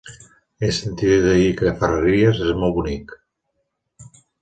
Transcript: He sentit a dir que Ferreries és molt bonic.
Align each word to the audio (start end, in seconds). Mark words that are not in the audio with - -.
He 0.63 0.69
sentit 0.77 1.27
a 1.27 1.35
dir 1.41 1.51
que 1.61 1.75
Ferreries 1.83 2.43
és 2.49 2.59
molt 2.65 2.77
bonic. 2.83 3.19